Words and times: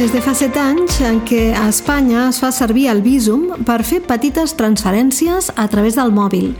Des 0.00 0.14
de 0.16 0.20
fa 0.24 0.32
set 0.32 0.54
anys 0.56 0.94
en 1.04 1.18
què 1.28 1.50
a 1.52 1.66
Espanya 1.68 2.22
es 2.30 2.38
fa 2.40 2.48
servir 2.56 2.86
el 2.88 3.02
Visum 3.04 3.42
per 3.68 3.82
fer 3.84 3.98
petites 4.00 4.54
transferències 4.56 5.50
a 5.60 5.66
través 5.68 5.98
del 5.98 6.08
mòbil. 6.16 6.54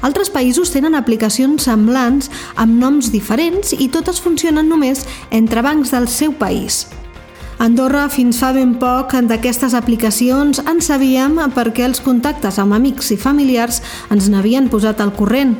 Altres 0.00 0.30
països 0.32 0.72
tenen 0.72 0.96
aplicacions 0.96 1.66
semblants 1.68 2.30
amb 2.56 2.80
noms 2.80 3.10
diferents 3.12 3.74
i 3.76 3.90
totes 3.92 4.22
funcionen 4.24 4.72
només 4.72 5.04
entre 5.28 5.60
bancs 5.60 5.92
del 5.92 6.08
seu 6.08 6.32
país. 6.40 6.86
Andorra 7.60 8.06
fins 8.08 8.40
fa 8.40 8.54
ben 8.56 8.78
poc 8.80 9.12
d'aquestes 9.28 9.76
aplicacions 9.76 10.64
en 10.64 10.80
sabíem 10.80 11.36
perquè 11.52 11.84
els 11.84 12.00
contactes 12.00 12.56
amb 12.56 12.80
amics 12.80 13.12
i 13.12 13.20
familiars 13.20 13.82
ens 14.08 14.32
n'havien 14.32 14.72
posat 14.72 15.04
al 15.04 15.12
corrent, 15.12 15.58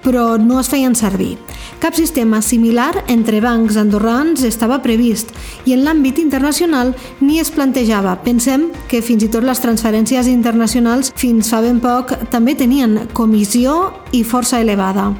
però 0.00 0.38
no 0.40 0.56
es 0.56 0.72
feien 0.72 0.96
servir. 0.96 1.34
Cap 1.78 1.94
sistema 1.94 2.42
similar 2.42 3.04
entre 3.06 3.38
bancs 3.40 3.76
andorrans 3.78 4.42
estava 4.42 4.80
previst 4.82 5.30
i 5.64 5.76
en 5.76 5.84
l'àmbit 5.86 6.18
internacional 6.18 6.90
ni 7.20 7.38
es 7.38 7.52
plantejava. 7.54 8.16
Pensem 8.24 8.68
que 8.90 8.98
fins 9.02 9.22
i 9.22 9.30
tot 9.30 9.46
les 9.46 9.62
transferències 9.62 10.26
internacionals 10.26 11.12
fins 11.14 11.52
fa 11.54 11.62
ben 11.62 11.78
poc 11.78 12.16
també 12.34 12.56
tenien 12.58 13.04
comissió 13.14 13.78
i 14.10 14.24
força 14.26 14.58
elevada. 14.58 15.12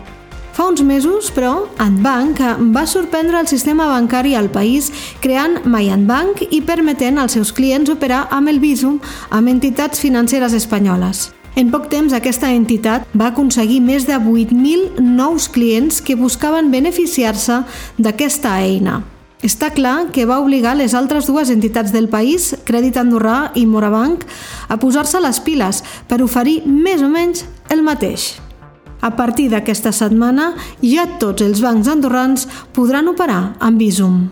Fa 0.58 0.66
uns 0.66 0.82
mesos, 0.82 1.30
però, 1.30 1.68
Antbank 1.78 2.42
va 2.74 2.86
sorprendre 2.90 3.38
el 3.38 3.46
sistema 3.46 3.86
bancari 3.86 4.34
al 4.34 4.50
país 4.50 4.90
creant 5.22 5.60
MyAntbank 5.62 6.48
i 6.50 6.64
permetent 6.66 7.22
als 7.22 7.38
seus 7.38 7.54
clients 7.54 7.94
operar 7.94 8.26
amb 8.34 8.50
el 8.50 8.58
Visum 8.58 8.98
amb 9.30 9.54
entitats 9.54 10.02
financeres 10.02 10.58
espanyoles. 10.58 11.28
En 11.58 11.72
poc 11.72 11.88
temps, 11.90 12.12
aquesta 12.14 12.52
entitat 12.54 13.08
va 13.18 13.32
aconseguir 13.32 13.80
més 13.82 14.04
de 14.06 14.14
8.000 14.14 15.00
nous 15.02 15.48
clients 15.50 15.96
que 16.06 16.14
buscaven 16.14 16.68
beneficiar-se 16.70 17.64
d'aquesta 17.98 18.52
eina. 18.62 19.00
Està 19.42 19.72
clar 19.74 20.12
que 20.14 20.26
va 20.26 20.38
obligar 20.38 20.76
les 20.78 20.94
altres 20.94 21.26
dues 21.26 21.50
entitats 21.50 21.90
del 21.90 22.06
país, 22.12 22.52
Crèdit 22.66 23.00
Andorrà 23.02 23.50
i 23.58 23.66
Morabanc, 23.66 24.22
a 24.70 24.78
posar-se 24.78 25.18
les 25.22 25.42
piles 25.42 25.82
per 26.06 26.20
oferir 26.22 26.60
més 26.62 27.02
o 27.02 27.10
menys 27.10 27.42
el 27.74 27.82
mateix. 27.82 28.36
A 29.02 29.10
partir 29.18 29.48
d'aquesta 29.50 29.90
setmana, 29.90 30.52
ja 30.82 31.08
tots 31.18 31.42
els 31.42 31.62
bancs 31.62 31.90
andorrans 31.90 32.46
podran 32.74 33.10
operar 33.10 33.42
amb 33.58 33.82
Visum. 33.82 34.28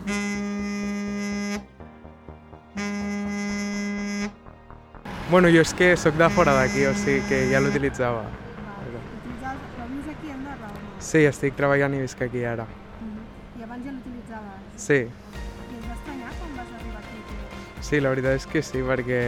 Bueno, 5.29 5.49
jo 5.51 5.61
és 5.61 5.73
que 5.75 5.97
sóc 5.99 6.15
de 6.15 6.29
fora 6.31 6.53
d'aquí, 6.55 6.85
o 6.87 6.93
sigui 6.95 7.19
que 7.27 7.39
ja 7.51 7.59
l'utilitzava. 7.59 8.23
Utilitzes 8.87 10.11
aquí 10.13 10.31
a 10.31 10.35
Andorra 10.37 10.69
no? 10.71 11.01
Sí, 11.03 11.25
estic 11.27 11.57
treballant 11.59 11.97
i 11.97 12.03
visc 12.05 12.21
aquí 12.23 12.45
ara. 12.47 12.67
I 13.59 13.65
abans 13.67 13.83
ja 13.83 13.95
l'utilitzaves? 13.97 14.77
Sí, 14.79 15.01
I 15.03 15.79
et 15.81 15.89
va 15.89 15.97
estranyar 15.97 16.31
quan 16.39 16.53
vas 16.61 16.71
arribar 16.79 17.03
aquí? 17.03 17.83
sí, 17.89 18.01
la 18.01 18.13
veritat 18.15 18.39
és 18.39 18.47
que 18.47 18.63
sí, 18.63 18.85
perquè 18.87 19.21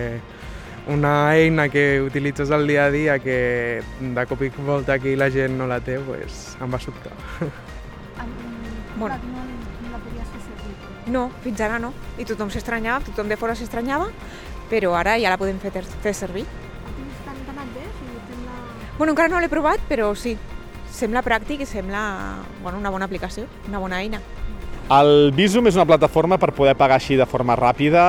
una 0.94 1.34
eina 1.34 1.68
que 1.68 2.00
utilitzes 2.00 2.52
al 2.54 2.66
dia 2.70 2.86
a 2.86 2.90
dia 2.94 3.18
que 3.18 3.82
de 3.98 4.26
cop 4.30 4.42
i 4.42 4.52
volta 4.56 4.94
aquí 4.94 5.16
la 5.16 5.30
gent 5.34 5.58
no 5.58 5.66
la 5.66 5.80
té, 5.80 5.98
pues, 5.98 6.56
em 6.60 6.70
va 6.72 6.78
sobtar. 6.78 7.12
Bueno. 8.98 9.14
no, 9.14 9.42
no 9.82 9.90
la 9.92 9.98
podies 10.02 10.26
fer 10.26 10.40
servir. 10.42 11.12
No, 11.14 11.28
fins 11.44 11.60
ara 11.62 11.78
no. 11.78 11.92
I 12.18 12.24
tothom 12.26 12.50
s'estranyava, 12.50 13.04
tothom 13.06 13.28
de 13.30 13.36
fora 13.38 13.54
s'estranyava, 13.54 14.08
però 14.70 14.94
ara 14.98 15.16
ja 15.20 15.32
la 15.32 15.40
podem 15.40 15.58
fer, 15.62 15.72
fer 16.04 16.14
servir. 16.14 16.44
Sigui, 17.98 18.20
sembla... 18.30 18.56
Bueno, 18.98 19.12
encara 19.12 19.32
no 19.32 19.40
l'he 19.40 19.50
provat, 19.52 19.82
però 19.88 20.12
sí, 20.14 20.36
sembla 20.92 21.22
pràctic 21.26 21.62
i 21.64 21.68
sembla 21.68 22.02
bueno, 22.62 22.78
una 22.78 22.90
bona 22.90 23.08
aplicació, 23.08 23.46
una 23.68 23.80
bona 23.82 24.02
eina. 24.02 24.20
El 24.88 25.34
Visum 25.36 25.66
és 25.68 25.76
una 25.76 25.84
plataforma 25.84 26.38
per 26.40 26.48
poder 26.56 26.72
pagar 26.72 26.96
així 26.96 27.12
de 27.20 27.26
forma 27.28 27.52
ràpida 27.58 28.00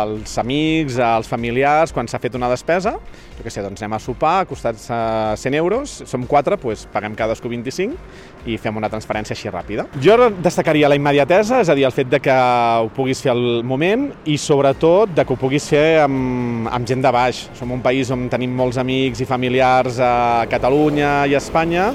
als 0.00 0.38
amics, 0.40 0.94
als 0.96 1.26
familiars, 1.28 1.90
quan 1.92 2.06
s'ha 2.08 2.16
fet 2.22 2.38
una 2.38 2.48
despesa. 2.48 2.94
Jo 3.36 3.44
què 3.44 3.50
sé, 3.52 3.60
doncs 3.60 3.82
anem 3.82 3.98
a 3.98 4.00
sopar, 4.00 4.30
ha 4.40 4.46
costat 4.48 4.80
eh, 4.80 5.34
100 5.36 5.58
euros, 5.60 5.92
som 6.08 6.24
quatre, 6.30 6.56
doncs 6.56 6.86
paguem 6.94 7.12
cadascú 7.18 7.52
25 7.52 8.48
i 8.48 8.56
fem 8.56 8.80
una 8.80 8.88
transferència 8.88 9.36
així 9.36 9.52
ràpida. 9.52 9.84
Jo 10.00 10.16
destacaria 10.32 10.88
la 10.88 10.96
immediatesa, 10.96 11.60
és 11.60 11.68
a 11.68 11.76
dir, 11.76 11.84
el 11.84 11.92
fet 11.92 12.08
de 12.08 12.22
que 12.24 12.32
ho 12.32 12.88
puguis 12.96 13.20
fer 13.20 13.34
al 13.34 13.60
moment 13.60 14.08
i 14.24 14.38
sobretot 14.40 15.12
de 15.12 15.28
que 15.28 15.36
ho 15.36 15.38
puguis 15.38 15.68
fer 15.68 16.00
amb, 16.06 16.64
amb 16.72 16.88
gent 16.88 17.04
de 17.04 17.12
baix. 17.12 17.44
Som 17.60 17.76
un 17.76 17.84
país 17.84 18.08
on 18.08 18.30
tenim 18.32 18.56
molts 18.56 18.80
amics 18.80 19.20
i 19.20 19.28
familiars 19.28 20.00
a 20.00 20.48
Catalunya 20.48 21.12
i 21.28 21.36
a 21.36 21.44
Espanya 21.44 21.90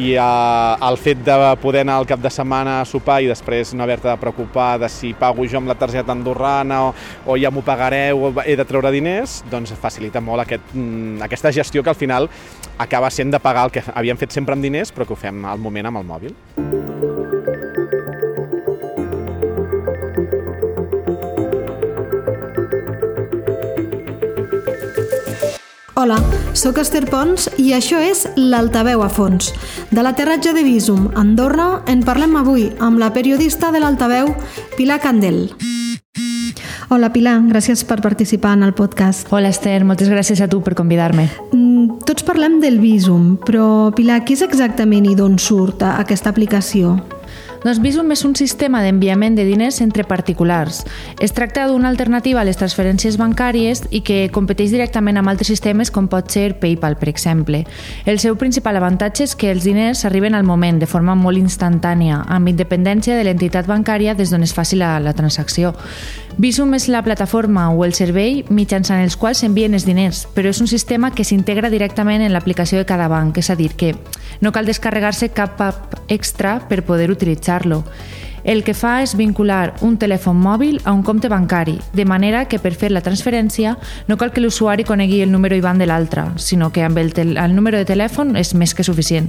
i 0.00 0.14
eh, 0.16 0.88
el 0.88 0.96
fet 1.00 1.20
de 1.26 1.36
poder 1.60 1.84
anar 1.84 1.98
al 2.00 2.08
cap 2.08 2.20
de 2.22 2.32
setmana 2.32 2.78
a 2.80 2.86
sopar 2.88 3.20
i 3.20 3.28
després 3.28 3.74
no 3.76 3.84
haver-te 3.84 4.08
de 4.08 4.16
preocupar 4.20 4.72
de 4.80 4.88
si 4.92 5.12
pago 5.18 5.44
jo 5.44 5.60
amb 5.60 5.68
la 5.68 5.76
targeta 5.78 6.14
andorrana 6.16 6.82
o, 6.88 6.94
o 7.26 7.36
ja 7.40 7.52
m'ho 7.52 7.64
pagareu 7.66 8.24
o 8.30 8.32
he 8.44 8.56
de 8.56 8.66
treure 8.68 8.92
diners, 8.94 9.40
doncs 9.52 9.74
facilita 9.80 10.22
molt 10.24 10.46
aquest, 10.46 10.72
mm, 10.72 11.20
aquesta 11.28 11.52
gestió 11.52 11.84
que 11.84 11.92
al 11.92 12.00
final 12.00 12.30
acaba 12.78 13.10
sent 13.12 13.34
de 13.34 13.42
pagar 13.42 13.68
el 13.68 13.76
que 13.76 13.84
havíem 13.94 14.20
fet 14.20 14.32
sempre 14.32 14.56
amb 14.56 14.64
diners 14.64 14.94
però 14.94 15.06
que 15.06 15.16
ho 15.16 15.20
fem 15.20 15.44
al 15.44 15.60
moment 15.60 15.92
amb 15.92 16.02
el 16.02 16.08
mòbil. 16.14 16.89
Hola, 26.00 26.16
sóc 26.56 26.78
Esther 26.80 27.02
Pons 27.12 27.50
i 27.60 27.74
això 27.76 27.98
és 28.00 28.22
l'Altaveu 28.38 29.02
a 29.04 29.10
fons. 29.12 29.50
De 29.92 30.00
l'aterratge 30.00 30.54
de 30.56 30.62
Visum, 30.64 31.10
Andorra, 31.12 31.82
en 31.92 32.00
parlem 32.06 32.38
avui 32.40 32.70
amb 32.80 32.96
la 33.02 33.10
periodista 33.12 33.68
de 33.68 33.82
l'Altaveu, 33.84 34.32
Pilar 34.78 34.96
Candel. 35.04 35.50
Hola 36.88 37.12
Pilar, 37.12 37.36
gràcies 37.52 37.84
per 37.84 38.00
participar 38.00 38.54
en 38.56 38.64
el 38.70 38.72
podcast. 38.72 39.28
Hola 39.28 39.52
Esther, 39.52 39.82
moltes 39.84 40.08
gràcies 40.08 40.40
a 40.40 40.48
tu 40.48 40.62
per 40.64 40.72
convidar-me. 40.78 41.28
Mm, 41.52 42.00
Tots 42.08 42.24
parlem 42.24 42.62
del 42.64 42.80
Visum, 42.80 43.34
però 43.44 43.92
Pilar, 43.92 44.22
què 44.24 44.40
és 44.40 44.48
exactament 44.48 45.04
i 45.04 45.18
d'on 45.20 45.36
surt 45.36 45.84
aquesta 45.84 46.32
aplicació? 46.32 46.96
Doncs 47.60 47.80
Visum 47.84 48.08
és 48.14 48.22
un 48.24 48.32
sistema 48.38 48.80
d'enviament 48.80 49.34
de 49.36 49.44
diners 49.44 49.82
entre 49.84 50.06
particulars. 50.08 50.80
Es 51.20 51.34
tracta 51.36 51.66
d'una 51.68 51.90
alternativa 51.92 52.40
a 52.40 52.44
les 52.48 52.56
transferències 52.56 53.18
bancàries 53.20 53.82
i 53.90 54.00
que 54.00 54.30
competeix 54.32 54.72
directament 54.72 55.20
amb 55.20 55.28
altres 55.28 55.50
sistemes 55.52 55.92
com 55.92 56.08
pot 56.08 56.32
ser 56.32 56.54
PayPal, 56.62 56.96
per 56.96 57.10
exemple. 57.12 57.66
El 58.08 58.18
seu 58.18 58.38
principal 58.40 58.80
avantatge 58.80 59.26
és 59.28 59.36
que 59.36 59.50
els 59.52 59.68
diners 59.68 60.06
arriben 60.08 60.34
al 60.34 60.48
moment, 60.48 60.80
de 60.80 60.88
forma 60.88 61.14
molt 61.14 61.36
instantània, 61.36 62.22
amb 62.32 62.48
independència 62.48 63.18
de 63.18 63.28
l'entitat 63.28 63.68
bancària 63.68 64.16
des 64.16 64.32
d'on 64.32 64.46
es 64.46 64.56
faci 64.56 64.80
la, 64.80 64.96
la 64.98 65.12
transacció. 65.12 65.74
Visum 66.40 66.72
és 66.72 66.88
la 66.88 67.02
plataforma 67.04 67.66
o 67.74 67.84
el 67.84 67.92
servei 67.92 68.44
mitjançant 68.48 69.02
els 69.02 69.18
quals 69.20 69.42
s'envien 69.42 69.74
els 69.76 69.84
diners, 69.84 70.22
però 70.32 70.48
és 70.48 70.60
un 70.62 70.70
sistema 70.70 71.10
que 71.12 71.26
s'integra 71.28 71.68
directament 71.68 72.24
en 72.24 72.32
l'aplicació 72.32 72.80
de 72.80 72.88
cada 72.88 73.10
banc, 73.12 73.36
és 73.36 73.50
a 73.50 73.58
dir, 73.58 73.74
que 73.76 73.92
no 74.40 74.52
cal 74.52 74.64
descarregar-se 74.64 75.28
cap 75.36 75.60
app 75.60 75.98
extra 76.08 76.56
per 76.68 76.80
poder 76.86 77.10
utilitzar-lo. 77.20 77.84
El 78.42 78.64
que 78.64 78.72
fa 78.72 79.02
és 79.04 79.12
vincular 79.18 79.74
un 79.84 79.98
telèfon 80.00 80.38
mòbil 80.40 80.78
a 80.88 80.94
un 80.96 81.02
compte 81.04 81.28
bancari, 81.28 81.76
de 81.92 82.06
manera 82.08 82.46
que 82.48 82.58
per 82.58 82.72
fer 82.72 82.88
la 82.90 83.02
transferència 83.04 83.76
no 84.08 84.16
cal 84.16 84.32
que 84.32 84.40
l'usuari 84.40 84.86
conegui 84.88 85.20
el 85.20 85.32
número 85.32 85.58
IBAN 85.60 85.78
de 85.78 85.88
l'altre, 85.90 86.24
sinó 86.40 86.70
que 86.72 86.82
amb 86.82 86.98
el, 86.98 87.12
el 87.20 87.54
número 87.54 87.76
de 87.76 87.84
telèfon 87.84 88.36
és 88.40 88.54
més 88.54 88.72
que 88.74 88.86
suficient. 88.86 89.28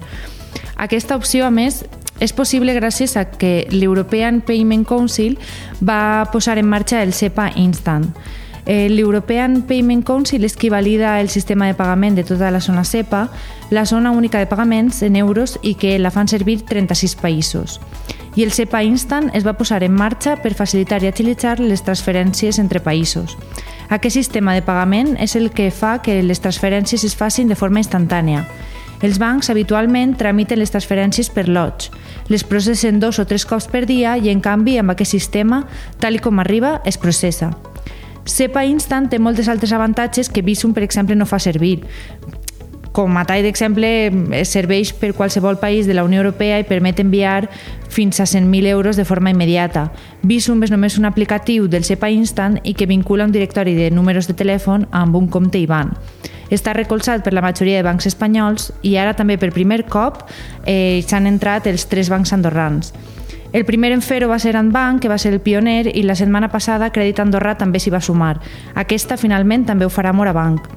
Aquesta 0.79 1.17
opció, 1.19 1.45
a 1.45 1.51
més, 1.51 1.83
és 2.21 2.31
possible 2.33 2.73
gràcies 2.77 3.17
a 3.19 3.25
que 3.25 3.67
l'European 3.73 4.39
Payment 4.45 4.85
Council 4.87 5.37
va 5.83 6.29
posar 6.31 6.57
en 6.61 6.69
marxa 6.69 7.03
el 7.03 7.11
SEPA 7.13 7.51
Instant. 7.59 8.13
L'European 8.65 9.63
Payment 9.67 10.03
Council 10.05 10.45
és 10.45 10.55
qui 10.55 10.69
valida 10.69 11.19
el 11.19 11.29
sistema 11.29 11.67
de 11.67 11.75
pagament 11.75 12.15
de 12.15 12.23
tota 12.23 12.51
la 12.51 12.61
zona 12.61 12.83
SEPA, 12.83 13.27
la 13.71 13.85
zona 13.85 14.11
única 14.11 14.39
de 14.39 14.47
pagaments 14.47 15.01
en 15.01 15.15
euros 15.15 15.57
i 15.61 15.75
que 15.75 15.97
la 15.99 16.11
fan 16.11 16.27
servir 16.27 16.61
36 16.65 17.15
països. 17.17 17.79
I 18.35 18.45
el 18.45 18.51
SEPA 18.55 18.83
Instant 18.83 19.31
es 19.35 19.43
va 19.43 19.57
posar 19.59 19.81
en 19.83 19.91
marxa 19.91 20.37
per 20.39 20.53
facilitar 20.55 21.01
i 21.03 21.09
agilitzar 21.09 21.59
les 21.59 21.83
transferències 21.83 22.61
entre 22.61 22.79
països. 22.79 23.35
Aquest 23.89 24.15
sistema 24.15 24.53
de 24.55 24.63
pagament 24.63 25.17
és 25.19 25.35
el 25.35 25.49
que 25.51 25.71
fa 25.71 25.97
que 25.99 26.21
les 26.23 26.39
transferències 26.39 27.03
es 27.03 27.17
facin 27.17 27.49
de 27.51 27.57
forma 27.59 27.81
instantània. 27.83 28.45
Els 29.01 29.17
bancs 29.17 29.49
habitualment 29.49 30.13
tramiten 30.15 30.61
les 30.61 30.71
transferències 30.71 31.31
per 31.33 31.47
lots. 31.49 31.89
Les 32.29 32.45
processen 32.45 33.01
dos 33.01 33.19
o 33.19 33.25
tres 33.25 33.47
cops 33.49 33.67
per 33.67 33.83
dia 33.89 34.15
i, 34.15 34.29
en 34.29 34.39
canvi, 34.45 34.77
amb 34.77 34.93
aquest 34.93 35.17
sistema, 35.17 35.65
tal 35.99 36.21
com 36.21 36.39
arriba, 36.39 36.79
es 36.85 37.01
processa. 37.01 37.51
SEPA 38.25 38.65
Instant 38.69 39.09
té 39.09 39.19
moltes 39.19 39.49
altres 39.49 39.73
avantatges 39.73 40.29
que 40.29 40.43
Visum, 40.45 40.73
per 40.73 40.83
exemple, 40.83 41.15
no 41.15 41.25
fa 41.25 41.39
servir. 41.39 41.81
Com 42.91 43.15
a 43.15 43.23
tall 43.23 43.45
d'exemple, 43.45 43.87
eh, 43.87 44.43
serveix 44.45 44.91
per 44.91 45.13
qualsevol 45.15 45.57
país 45.59 45.87
de 45.87 45.93
la 45.93 46.03
Unió 46.03 46.19
Europea 46.19 46.59
i 46.59 46.67
permet 46.67 46.99
enviar 46.99 47.49
fins 47.87 48.19
a 48.19 48.25
100.000 48.25 48.67
euros 48.67 48.97
de 48.97 49.05
forma 49.05 49.31
immediata. 49.31 49.91
Visum 50.23 50.61
és 50.63 50.71
només 50.71 50.97
un 50.99 51.05
aplicatiu 51.05 51.67
del 51.67 51.85
SEPA 51.87 52.09
Instant 52.11 52.59
i 52.63 52.73
que 52.73 52.87
vincula 52.87 53.25
un 53.25 53.31
directori 53.31 53.75
de 53.75 53.91
números 53.91 54.27
de 54.27 54.35
telèfon 54.35 54.87
amb 54.91 55.15
un 55.15 55.27
compte 55.27 55.57
IBAN. 55.57 55.95
Està 56.51 56.73
recolzat 56.75 57.23
per 57.23 57.31
la 57.31 57.41
majoria 57.41 57.77
de 57.79 57.87
bancs 57.87 58.09
espanyols 58.09 58.73
i 58.83 58.97
ara 58.99 59.15
també 59.15 59.37
per 59.39 59.53
primer 59.55 59.85
cop 59.87 60.25
eh, 60.65 60.99
s'han 61.07 61.27
entrat 61.31 61.67
els 61.71 61.87
tres 61.87 62.11
bancs 62.11 62.33
andorrans. 62.35 62.91
El 63.51 63.65
primer 63.65 63.91
en 63.91 64.01
fer-ho 64.01 64.29
va 64.31 64.39
ser 64.39 64.55
Antbank, 64.55 65.01
que 65.03 65.09
va 65.11 65.17
ser 65.19 65.33
el 65.33 65.41
pioner, 65.43 65.91
i 65.91 66.05
la 66.07 66.15
setmana 66.15 66.47
passada 66.53 66.87
Crèdit 66.95 67.19
Andorra 67.19 67.57
també 67.59 67.81
s'hi 67.83 67.91
va 67.91 67.99
sumar. 67.99 68.37
Aquesta, 68.79 69.17
finalment, 69.19 69.65
també 69.67 69.83
ho 69.83 69.91
farà 69.91 70.13
Morabank. 70.15 70.69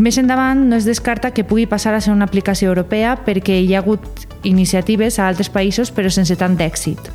Més 0.00 0.16
endavant, 0.20 0.62
no 0.68 0.76
es 0.76 0.88
descarta 0.88 1.32
que 1.32 1.44
pugui 1.44 1.66
passar 1.68 1.92
a 1.94 2.00
ser 2.00 2.12
una 2.12 2.24
aplicació 2.24 2.68
europea 2.72 3.18
perquè 3.24 3.60
hi 3.60 3.74
ha 3.74 3.80
hagut 3.84 4.26
iniciatives 4.44 5.18
a 5.18 5.28
altres 5.28 5.48
països 5.52 5.92
però 5.92 6.08
sense 6.12 6.36
tant 6.36 6.56
d'èxit. 6.56 7.12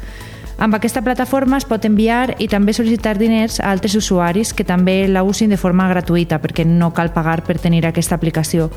Amb 0.62 0.76
aquesta 0.78 1.02
plataforma 1.02 1.58
es 1.58 1.64
pot 1.66 1.88
enviar 1.88 2.36
i 2.38 2.46
també 2.46 2.76
sol·licitar 2.78 3.16
diners 3.18 3.56
a 3.58 3.72
altres 3.72 3.96
usuaris 3.98 4.52
que 4.54 4.62
també 4.62 5.08
la 5.10 5.24
usin 5.26 5.50
de 5.50 5.58
forma 5.58 5.88
gratuïta 5.90 6.38
perquè 6.44 6.68
no 6.70 6.92
cal 6.94 7.10
pagar 7.16 7.40
per 7.48 7.56
tenir 7.58 7.80
aquesta 7.90 8.14
aplicació. 8.14 8.70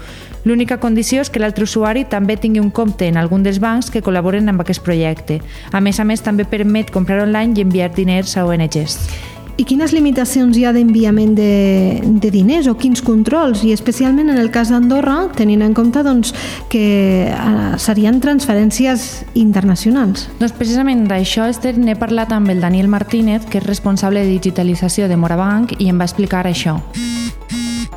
L'única 0.48 0.78
condició 0.80 1.20
és 1.20 1.28
que 1.28 1.44
l'altre 1.44 1.68
usuari 1.68 2.06
també 2.08 2.38
tingui 2.40 2.64
un 2.64 2.72
compte 2.72 3.04
en 3.04 3.20
algun 3.20 3.44
dels 3.44 3.60
bancs 3.60 3.92
que 3.92 4.00
col·laboren 4.00 4.48
amb 4.48 4.64
aquest 4.64 4.80
projecte. 4.80 5.42
A 5.76 5.84
més 5.84 6.00
a 6.00 6.08
més, 6.08 6.24
també 6.24 6.48
permet 6.48 6.88
comprar 6.88 7.20
online 7.28 7.52
i 7.52 7.68
enviar 7.68 7.92
diners 7.92 8.38
a 8.38 8.48
ONGs. 8.48 9.33
I 9.54 9.62
quines 9.62 9.92
limitacions 9.94 10.56
hi 10.58 10.64
ha 10.66 10.72
d'enviament 10.74 11.36
de, 11.38 12.00
de 12.02 12.30
diners 12.34 12.66
o 12.66 12.72
quins 12.74 12.98
controls? 13.06 13.60
I 13.62 13.70
especialment 13.70 14.32
en 14.32 14.38
el 14.42 14.48
cas 14.50 14.72
d'Andorra, 14.72 15.28
tenint 15.38 15.60
en 15.62 15.76
compte 15.78 16.00
doncs, 16.02 16.32
que 16.72 16.86
eh, 17.30 17.74
serien 17.78 18.18
transferències 18.18 19.04
internacionals. 19.38 20.26
Doncs 20.40 20.56
precisament 20.58 21.04
d'això, 21.06 21.46
Esther, 21.52 21.76
n'he 21.78 21.94
parlat 22.00 22.34
amb 22.34 22.50
el 22.50 22.64
Daniel 22.64 22.90
Martínez, 22.90 23.46
que 23.46 23.60
és 23.60 23.66
responsable 23.68 24.24
de 24.24 24.32
digitalització 24.32 25.06
de 25.06 25.18
Morabank, 25.22 25.76
i 25.78 25.86
em 25.92 26.02
va 26.02 26.08
explicar 26.10 26.42
això. 26.50 26.80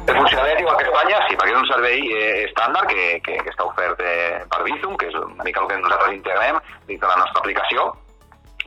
Igual 0.08 0.78
que 0.78 0.86
Espanya, 0.86 1.18
sí, 1.26 1.36
perquè 1.40 1.54
és 1.56 1.58
un 1.58 1.68
servei 1.72 2.06
eh, 2.12 2.44
estàndard 2.44 2.90
que, 2.92 3.08
que, 3.26 3.40
que 3.42 3.54
està 3.54 3.66
ofert 3.66 4.02
eh, 4.06 4.44
per 4.52 4.62
Bizum, 4.66 4.94
que 5.00 5.10
és 5.10 5.18
una 5.18 5.46
mica 5.48 5.64
el 5.64 5.72
que 5.72 5.80
nosaltres 5.82 6.20
integrem 6.20 6.62
dins 6.86 7.02
de 7.02 7.10
la 7.10 7.18
nostra 7.24 7.42
aplicació, 7.42 7.88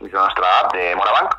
dins 0.01 0.11
de 0.11 0.19
la 0.19 0.27
nostra 0.27 0.53
app 0.59 0.75
de 0.75 0.91
Morabank, 0.99 1.39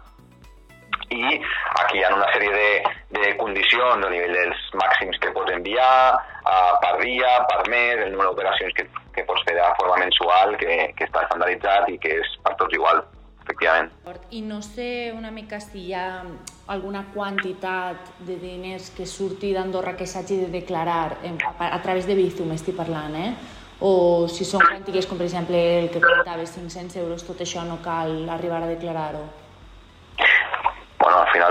i 1.12 1.40
aquí 1.82 2.00
hi 2.00 2.04
ha 2.06 2.12
una 2.16 2.28
sèrie 2.34 2.52
de, 2.56 2.92
de 3.20 3.32
condicions 3.40 4.06
a 4.06 4.12
nivell 4.12 4.36
dels 4.38 4.66
màxims 4.80 5.20
que 5.22 5.32
pots 5.36 5.54
enviar 5.54 6.16
uh, 6.16 6.74
per 6.84 6.94
dia, 7.04 7.32
per 7.52 7.62
mes, 7.70 8.04
el 8.06 8.14
número 8.14 8.32
d'operacions 8.32 8.76
que, 8.78 8.88
que 9.16 9.26
pots 9.28 9.44
fer 9.48 9.58
de 9.58 9.72
forma 9.80 10.00
mensual, 10.04 10.56
que, 10.62 10.78
que 10.98 11.10
està 11.10 11.26
estandardizat 11.26 11.90
i 11.92 12.00
que 12.02 12.16
és 12.22 12.36
per 12.46 12.56
tots 12.60 12.78
igual, 12.78 13.04
efectivament. 13.44 13.92
I 14.32 14.44
no 14.48 14.62
sé 14.66 15.12
una 15.16 15.32
mica 15.36 15.60
si 15.64 15.88
hi 15.88 15.96
ha 15.98 16.24
alguna 16.72 17.06
quantitat 17.14 18.14
de 18.28 18.38
diners 18.40 18.92
que 18.96 19.08
surti 19.10 19.52
d'Andorra 19.56 19.98
que 20.00 20.08
s'hagi 20.08 20.46
de 20.46 20.52
declarar 20.54 21.18
a, 21.18 21.72
a 21.72 21.82
través 21.84 22.08
de 22.08 22.16
Bizum, 22.16 22.56
estic 22.56 22.78
parlant, 22.80 23.18
eh? 23.20 23.34
o 23.82 24.28
si 24.30 24.46
són 24.46 24.62
quantiques 24.62 25.08
com 25.10 25.18
per 25.18 25.26
exemple 25.26 25.58
el 25.58 25.90
que 25.90 26.00
comentaves, 26.00 26.54
500 26.54 27.02
euros, 27.02 27.26
tot 27.26 27.42
això 27.42 27.66
no 27.66 27.82
cal 27.82 28.30
arribar 28.30 28.62
a 28.62 28.70
declarar-ho? 28.70 29.41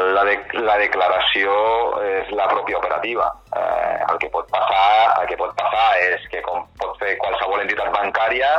Final 0.01 0.15
la, 0.15 0.25
de, 0.25 0.37
la 0.65 0.77
declaració 0.79 1.53
és 2.01 2.31
la 2.33 2.49
pròpia 2.51 2.79
operativa. 2.79 3.29
Eh, 3.57 3.97
el, 4.09 4.19
que 4.19 4.31
pot 4.33 4.49
passar, 4.51 5.21
el 5.21 5.29
que 5.29 5.39
pot 5.41 5.55
passar 5.57 5.89
és 6.09 6.27
que, 6.31 6.43
com 6.43 6.65
pot 6.81 6.97
fer 7.01 7.17
qualsevol 7.21 7.63
entitat 7.63 7.93
bancària, 7.95 8.51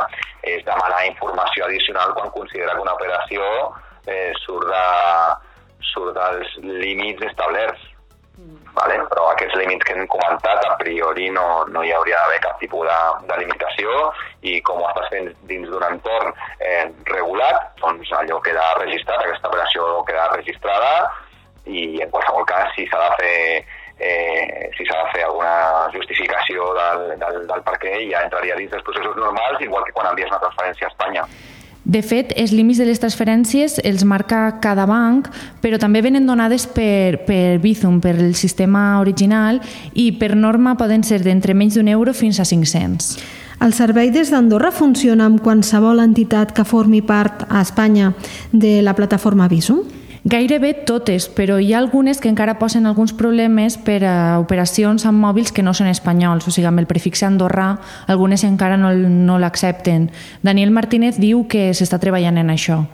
és 0.42 0.64
demanar 0.64 1.06
informació 1.06 1.66
addicional 1.66 2.14
quan 2.14 2.30
considera 2.34 2.74
que 2.74 2.84
una 2.84 2.94
operació 2.94 3.46
eh, 4.06 4.32
surt, 4.44 4.68
de, 4.68 4.84
surt 5.92 6.14
dels 6.18 6.58
límits 6.62 7.24
establerts. 7.30 7.88
Vale? 8.72 8.94
Però 9.10 9.26
aquests 9.28 9.58
límits 9.60 9.84
que 9.84 9.92
hem 9.92 10.06
comentat, 10.08 10.62
a 10.64 10.78
priori 10.80 11.26
no, 11.30 11.66
no 11.68 11.82
hi 11.84 11.90
hauria 11.92 12.22
d'haver 12.22 12.38
cap 12.40 12.56
tipus 12.58 12.86
de, 12.88 12.94
de 13.28 13.36
limitació 13.42 14.06
i 14.48 14.54
com 14.64 14.80
ho 14.80 14.86
estàs 14.88 15.10
fent 15.12 15.28
dins 15.50 15.68
d'un 15.68 15.84
entorn 15.90 16.32
eh, 16.56 16.86
regulat, 17.10 17.74
doncs 17.82 18.08
allò 18.16 18.40
queda 18.40 18.64
registrat, 18.80 19.20
aquesta 19.20 19.52
operació 19.52 19.90
queda 20.08 20.30
registrada 20.32 20.94
i 21.66 22.02
en 22.02 22.10
qualsevol 22.10 22.44
cas 22.48 22.72
si 22.76 22.86
s'ha 22.90 23.00
de 23.04 23.14
fer 23.20 23.38
eh, 24.02 24.70
si 24.76 24.84
s'ha 24.88 24.98
de 25.04 25.10
fer 25.14 25.24
alguna 25.24 25.88
justificació 25.94 26.72
del, 26.74 27.08
del, 27.22 27.40
del 27.46 27.64
per 27.66 27.78
què 27.82 27.94
ja 28.10 28.24
entraria 28.26 28.58
dins 28.58 28.72
dels 28.72 28.84
processos 28.86 29.16
normals, 29.16 29.62
igual 29.62 29.84
que 29.86 29.94
quan 29.94 30.10
envies 30.10 30.30
una 30.32 30.42
transferència 30.42 30.88
a 30.88 30.94
Espanya. 30.94 31.26
De 31.84 31.98
fet, 32.06 32.30
els 32.38 32.52
límits 32.54 32.78
de 32.78 32.86
les 32.86 33.00
transferències 33.02 33.80
els 33.82 34.04
marca 34.06 34.60
cada 34.62 34.84
banc, 34.86 35.26
però 35.62 35.80
també 35.82 36.02
venen 36.02 36.28
donades 36.28 36.68
per, 36.70 37.24
per 37.26 37.58
Bizum, 37.62 37.98
per 38.00 38.14
el 38.14 38.36
sistema 38.38 39.00
original, 39.00 39.58
i 39.98 40.12
per 40.18 40.36
norma 40.38 40.76
poden 40.78 41.02
ser 41.02 41.22
d'entre 41.26 41.56
menys 41.58 41.78
d'un 41.78 41.90
euro 41.90 42.14
fins 42.14 42.38
a 42.38 42.46
500. 42.46 43.16
El 43.62 43.74
servei 43.74 44.10
des 44.14 44.30
d'Andorra 44.30 44.72
funciona 44.74 45.26
amb 45.26 45.42
qualsevol 45.42 46.02
entitat 46.02 46.54
que 46.54 46.66
formi 46.66 47.02
part 47.02 47.44
a 47.48 47.62
Espanya 47.62 48.12
de 48.50 48.80
la 48.82 48.94
plataforma 48.94 49.50
Bizum? 49.50 49.82
Gairebé 50.24 50.86
totes, 50.86 51.24
però 51.26 51.56
hi 51.58 51.72
ha 51.74 51.80
algunes 51.80 52.20
que 52.22 52.30
encara 52.30 52.54
posen 52.60 52.86
alguns 52.86 53.10
problemes 53.10 53.74
per 53.74 54.04
a 54.06 54.38
operacions 54.38 55.02
amb 55.08 55.18
mòbils 55.18 55.50
que 55.50 55.64
no 55.66 55.72
són 55.74 55.88
espanyols, 55.90 56.46
o 56.46 56.52
sigui, 56.54 56.68
amb 56.70 56.78
el 56.78 56.86
prefix 56.86 57.24
andorrà, 57.26 57.72
algunes 58.06 58.44
encara 58.46 58.76
no, 58.78 58.92
no 58.94 59.40
l'accepten. 59.42 60.12
Daniel 60.46 60.70
Martínez 60.70 61.18
diu 61.18 61.42
que 61.50 61.72
s'està 61.74 61.98
treballant 61.98 62.38
en 62.38 62.54
això. 62.54 62.84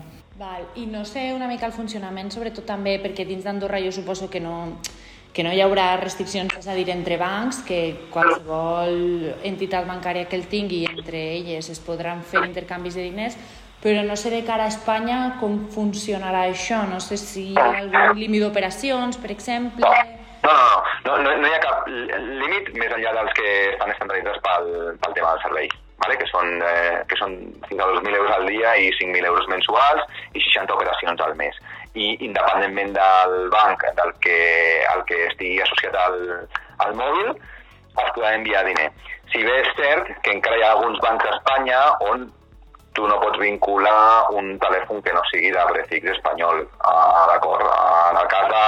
Val. 0.40 0.64
I 0.80 0.86
no 0.88 1.04
sé 1.04 1.34
una 1.34 1.50
mica 1.52 1.68
el 1.68 1.76
funcionament, 1.76 2.32
sobretot 2.32 2.64
també 2.64 2.96
perquè 3.02 3.28
dins 3.28 3.44
d'Andorra 3.44 3.82
jo 3.84 3.92
suposo 3.92 4.30
que 4.32 4.40
no, 4.40 4.78
que 5.36 5.44
no 5.44 5.52
hi 5.52 5.60
haurà 5.60 5.98
restriccions, 6.00 6.56
és 6.56 6.64
a 6.64 6.80
dir, 6.80 6.88
entre 6.96 7.20
bancs, 7.20 7.60
que 7.68 8.08
qualsevol 8.08 9.34
entitat 9.44 9.84
bancària 9.84 10.24
que 10.24 10.40
el 10.40 10.48
tingui 10.48 10.86
entre 10.88 11.20
elles 11.36 11.68
es 11.68 11.84
podran 11.84 12.24
fer 12.24 12.46
intercanvis 12.48 12.96
de 12.96 13.04
diners, 13.04 13.36
però 13.82 14.02
no 14.02 14.16
sé 14.16 14.30
de 14.30 14.42
cara 14.44 14.66
a 14.66 14.72
Espanya 14.72 15.18
com 15.40 15.58
funcionarà 15.74 16.46
això. 16.48 16.82
No 16.90 17.00
sé 17.00 17.18
si 17.20 17.50
hi 17.52 17.58
ha 17.58 17.68
algun 17.82 18.18
límit 18.18 18.42
d'operacions, 18.44 19.18
per 19.22 19.30
exemple... 19.34 19.86
No, 19.86 19.92
no, 20.48 20.54
no, 21.04 21.16
no, 21.22 21.34
no 21.42 21.48
hi 21.48 21.54
ha 21.54 21.60
cap 21.62 21.86
límit 21.90 22.72
més 22.78 22.94
enllà 22.94 23.12
dels 23.16 23.34
que 23.38 23.50
estan 23.72 23.92
estandarditzats 23.94 24.42
pel, 24.46 24.70
pel 25.02 25.14
tema 25.16 25.34
del 25.34 25.42
servei, 25.44 25.68
vale? 26.02 26.16
que, 26.20 26.28
són, 26.30 26.54
eh, 26.62 27.02
que 27.10 27.18
són 27.20 27.36
fins 27.66 27.82
a 27.82 27.90
2.000 27.90 28.20
euros 28.20 28.34
al 28.36 28.48
dia 28.50 28.74
i 28.82 28.88
5.000 28.98 29.30
euros 29.30 29.50
mensuals 29.50 30.02
i 30.32 30.42
60 30.46 30.78
operacions 30.78 31.22
al 31.26 31.36
mes. 31.38 31.58
I 31.98 32.14
independentment 32.26 32.94
del 32.96 33.36
banc 33.54 33.84
del 34.00 34.14
que, 34.24 34.40
el 34.94 35.04
que 35.10 35.22
estigui 35.28 35.62
associat 35.64 35.94
al, 36.06 36.18
al 36.86 36.98
mòbil, 36.98 37.34
es 37.98 38.10
podrà 38.14 38.34
enviar 38.34 38.64
diner. 38.66 38.90
Si 39.32 39.42
bé 39.44 39.60
és 39.60 39.70
cert 39.76 40.10
que 40.24 40.32
encara 40.32 40.58
hi 40.58 40.64
ha 40.64 40.74
alguns 40.76 41.00
bancs 41.04 41.26
a 41.26 41.34
Espanya 41.36 41.80
on 42.08 42.28
tu 42.98 43.06
no 43.06 43.20
pots 43.22 43.38
vincular 43.38 44.26
un 44.34 44.56
telèfon 44.58 44.98
que 45.06 45.12
no 45.14 45.22
sigui 45.30 45.52
de 45.54 45.64
prefix 45.70 46.10
espanyol. 46.16 46.64
Ah, 46.82 47.26
D'acord, 47.30 47.62
en 47.62 48.18
el 48.18 48.26
cas 48.32 48.48
de 48.50 48.62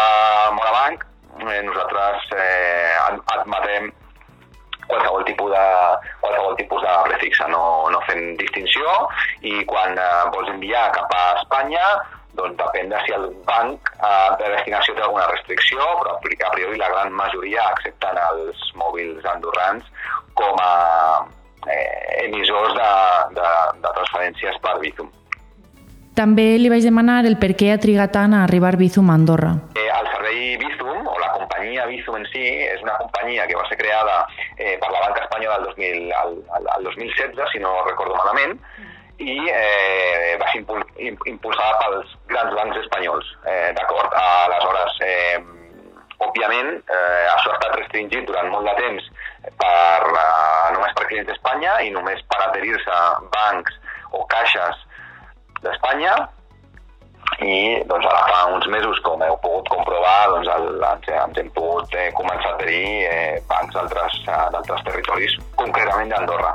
Morabanc, 0.54 1.02
eh, 1.49 1.62
nosaltres 1.66 2.28
eh, 2.38 2.94
admetem 3.34 3.90
qualsevol 4.87 5.26
tipus 5.26 5.50
de, 5.50 5.64
qualsevol 6.22 6.54
tipus 6.60 6.87
de 6.87 6.94
prefixa, 7.08 7.49
no, 7.50 7.64
no 7.90 7.99
fem 8.06 8.37
distinció 8.38 8.94
i 9.50 9.64
quan 9.66 9.99
eh, 9.99 10.22
vols 10.34 10.54
enviar 10.54 10.87
cap 10.94 11.10
a 11.16 11.26
Espanya 11.40 11.84
doncs 12.38 12.54
depèn 12.60 12.90
de 12.92 13.02
si 13.02 13.16
el 13.16 13.26
banc 13.50 13.90
eh, 13.99 14.30
de 14.38 14.54
destinació 14.54 14.94
té 14.94 15.06
alguna 15.08 15.26
restricció, 15.32 15.82
però 16.04 16.14
a 16.14 16.54
priori 16.54 16.78
la 16.78 16.92
gran 16.94 17.10
majoria 17.18 17.66
accepten 17.72 18.22
els 18.28 18.70
mòbils 18.78 19.26
andorrans 19.34 19.90
com 20.38 20.62
a, 20.62 20.75
eh, 21.69 22.26
emissors 22.26 22.75
de, 22.76 22.90
de, 23.38 23.49
de 23.83 23.95
transferències 23.97 24.61
per 24.64 24.79
Bizum. 24.83 25.11
També 26.17 26.59
li 26.59 26.69
vaig 26.69 26.85
demanar 26.85 27.21
el 27.29 27.38
per 27.40 27.52
què 27.57 27.71
ha 27.73 27.81
trigat 27.81 28.12
tant 28.17 28.35
a 28.37 28.43
arribar 28.45 28.75
Bizum 28.81 29.11
a 29.11 29.17
Andorra. 29.17 29.55
Eh, 29.79 29.88
el 29.88 30.09
servei 30.14 30.57
Bizum, 30.61 31.07
o 31.07 31.17
la 31.23 31.31
companyia 31.37 31.87
Bizum 31.90 32.19
en 32.19 32.26
si, 32.33 32.43
és 32.67 32.83
una 32.85 32.97
companyia 33.00 33.47
que 33.49 33.57
va 33.57 33.67
ser 33.69 33.79
creada 33.81 34.17
eh, 34.59 34.76
per 34.83 34.90
la 34.90 35.05
banca 35.07 35.25
espanyola 35.25 35.61
el, 35.61 35.69
2000, 35.71 36.11
el, 36.23 36.37
el, 36.59 36.71
el 36.76 36.90
2016, 36.90 37.55
si 37.55 37.62
no 37.62 37.76
recordo 37.87 38.19
malament, 38.19 38.59
i 39.21 39.37
eh, 39.52 40.37
va 40.40 40.49
ser 40.50 40.62
impul 40.62 40.83
impulsada 41.29 41.79
pels 41.81 42.12
grans 42.33 42.55
bancs 42.57 42.79
espanyols. 42.83 43.33
Eh, 43.45 43.73
D'acord? 43.76 44.14
Aleshores, 44.21 45.00
eh, 45.05 45.40
òbviament, 46.25 46.73
eh, 46.85 47.26
això 47.37 47.52
ha 47.52 47.59
estat 47.59 47.76
restringit 47.76 48.26
durant 48.29 48.49
molt 48.52 48.69
de 48.69 48.76
temps 48.81 49.11
per, 49.42 50.02
uh, 50.11 50.66
només 50.75 50.92
per 50.97 51.06
clients 51.09 51.30
d'Espanya 51.30 51.78
i 51.87 51.90
només 51.94 52.20
per 52.30 52.42
adherir-se 52.49 52.99
bancs 53.32 53.78
o 54.16 54.25
caixes 54.32 54.85
d'Espanya 55.64 56.16
i 57.40 57.80
doncs, 57.88 58.06
ara 58.06 58.25
fa 58.28 58.40
uns 58.52 58.66
mesos, 58.68 59.00
com 59.04 59.23
heu 59.25 59.37
pogut 59.44 59.68
comprovar, 59.73 60.28
doncs, 60.35 60.50
el, 60.56 60.66
ens, 60.90 61.09
ens 61.23 61.38
hem 61.40 61.49
pogut 61.56 61.94
eh, 61.97 62.11
començar 62.16 62.52
a 62.52 62.59
adherir 62.59 63.06
eh, 63.09 63.38
bancs 63.49 63.76
d'altres 63.76 64.85
territoris, 64.88 65.38
concretament 65.56 66.12
d'Andorra. 66.12 66.52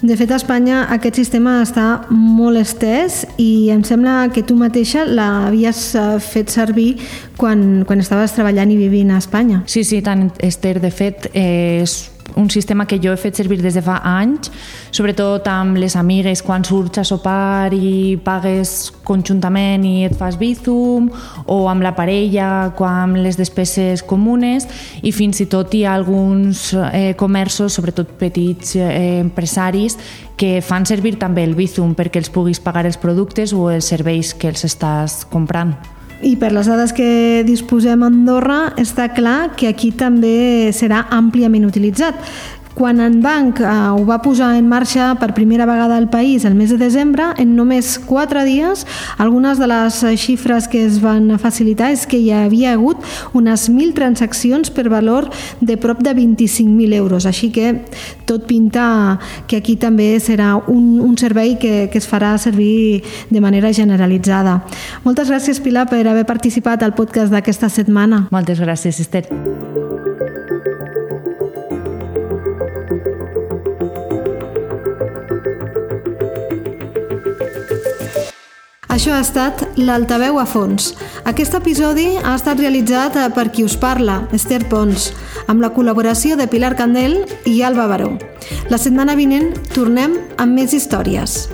De 0.00 0.16
fet, 0.16 0.30
a 0.32 0.38
Espanya 0.40 0.86
aquest 0.94 1.18
sistema 1.20 1.58
està 1.60 2.06
molt 2.08 2.56
estès 2.56 3.26
i 3.36 3.68
em 3.72 3.82
sembla 3.84 4.30
que 4.32 4.40
tu 4.46 4.56
mateixa 4.56 5.04
l'havies 5.04 5.82
eh, 5.92 6.06
fet 6.24 6.48
servir 6.52 6.94
quan, 7.36 7.82
quan 7.84 8.00
estaves 8.00 8.32
treballant 8.32 8.72
i 8.72 8.78
vivint 8.80 9.12
a 9.12 9.18
Espanya. 9.20 9.60
Sí, 9.68 9.84
sí, 9.84 10.00
tant, 10.04 10.30
Esther. 10.40 10.78
De 10.80 10.88
fet, 10.94 11.28
eh, 11.34 11.82
és 11.84 11.98
un 12.36 12.50
sistema 12.50 12.86
que 12.86 12.98
jo 13.02 13.12
he 13.12 13.18
fet 13.20 13.36
servir 13.38 13.60
des 13.62 13.74
de 13.74 13.82
fa 13.82 14.00
anys, 14.06 14.50
sobretot 14.94 15.46
amb 15.50 15.78
les 15.80 15.96
amigues 15.96 16.42
quan 16.42 16.64
surts 16.64 17.00
a 17.00 17.04
sopar 17.04 17.72
i 17.74 18.16
pagues 18.24 18.90
conjuntament 19.06 19.84
i 19.86 20.06
et 20.06 20.16
fas 20.18 20.38
bizum, 20.40 21.10
o 21.46 21.60
amb 21.70 21.82
la 21.82 21.94
parella 21.96 22.70
quan 22.78 23.18
les 23.24 23.38
despeses 23.40 24.02
comunes, 24.02 24.68
i 25.02 25.12
fins 25.12 25.42
i 25.42 25.48
tot 25.50 25.74
hi 25.74 25.84
ha 25.84 25.94
alguns 25.94 26.70
eh, 26.74 27.14
comerços, 27.18 27.74
sobretot 27.74 28.16
petits 28.20 28.76
eh, 28.76 29.20
empresaris, 29.20 29.98
que 30.40 30.60
fan 30.64 30.86
servir 30.88 31.18
també 31.20 31.44
el 31.44 31.54
bizum 31.54 31.92
perquè 31.94 32.22
els 32.22 32.32
puguis 32.32 32.62
pagar 32.64 32.86
els 32.88 32.96
productes 33.00 33.52
o 33.52 33.68
els 33.70 33.92
serveis 33.92 34.32
que 34.34 34.48
els 34.48 34.64
estàs 34.64 35.24
comprant. 35.28 35.76
I 36.20 36.34
per 36.36 36.50
les 36.52 36.68
dades 36.68 36.92
que 36.92 37.42
disposem 37.48 38.02
a 38.04 38.08
Andorra, 38.10 38.58
està 38.80 39.06
clar 39.16 39.54
que 39.56 39.70
aquí 39.70 39.88
també 39.96 40.68
serà 40.76 41.06
àmpliament 41.16 41.64
utilitzat. 41.64 42.18
Quan 42.80 42.98
en 42.98 43.20
Banc 43.20 43.58
eh, 43.60 43.64
ho 43.92 44.06
va 44.08 44.22
posar 44.24 44.54
en 44.56 44.64
marxa 44.64 45.10
per 45.20 45.34
primera 45.36 45.66
vegada 45.68 45.98
al 46.00 46.08
país 46.08 46.46
el 46.48 46.54
mes 46.54 46.70
de 46.72 46.78
desembre, 46.80 47.26
en 47.36 47.50
només 47.52 47.98
4 48.08 48.40
dies, 48.48 48.86
algunes 49.20 49.60
de 49.60 49.68
les 49.68 49.98
xifres 50.16 50.64
que 50.64 50.86
es 50.86 50.96
van 51.02 51.34
facilitar 51.36 51.90
és 51.92 52.06
que 52.08 52.16
hi 52.16 52.30
havia 52.32 52.72
hagut 52.72 53.04
unes 53.36 53.66
1.000 53.68 53.92
transaccions 53.92 54.72
per 54.72 54.86
valor 54.88 55.28
de 55.60 55.76
prop 55.76 56.00
de 56.00 56.16
25.000 56.16 56.96
euros. 56.96 57.28
Així 57.28 57.50
que 57.52 57.84
tot 58.24 58.48
pinta 58.48 59.18
que 59.44 59.60
aquí 59.60 59.76
també 59.76 60.14
serà 60.16 60.54
un, 60.56 61.02
un 61.04 61.20
servei 61.20 61.58
que, 61.60 61.90
que 61.92 62.00
es 62.00 62.08
farà 62.08 62.32
servir 62.40 63.04
de 63.28 63.44
manera 63.44 63.74
generalitzada. 63.76 64.62
Moltes 65.04 65.28
gràcies, 65.28 65.60
Pilar, 65.60 65.84
per 65.92 66.06
haver 66.08 66.24
participat 66.24 66.80
al 66.80 66.96
podcast 66.96 67.28
d'aquesta 67.28 67.68
setmana. 67.68 68.24
Moltes 68.32 68.64
gràcies, 68.64 69.04
Esther. 69.04 69.89
Això 78.90 79.12
ha 79.14 79.20
estat 79.22 79.62
l'Altaveu 79.78 80.40
a 80.42 80.44
fons. 80.50 80.90
Aquest 81.30 81.54
episodi 81.54 82.08
ha 82.18 82.34
estat 82.34 82.58
realitzat 82.58 83.20
per 83.36 83.46
qui 83.54 83.62
us 83.62 83.76
parla, 83.78 84.24
Esther 84.34 84.64
Pons, 84.72 85.12
amb 85.46 85.62
la 85.62 85.70
col·laboració 85.76 86.34
de 86.40 86.48
Pilar 86.50 86.74
Candel 86.80 87.20
i 87.46 87.60
Alba 87.62 87.86
Baró. 87.86 88.16
La 88.70 88.82
setmana 88.82 89.14
vinent 89.14 89.54
tornem 89.70 90.18
amb 90.42 90.58
més 90.58 90.74
històries. 90.74 91.44